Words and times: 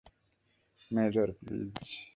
Major, 0.91 1.29
please! 1.39 1.73